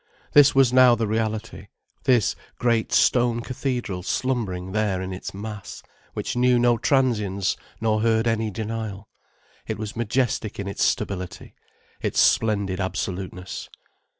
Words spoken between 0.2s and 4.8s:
This was now the reality; this great stone cathedral slumbering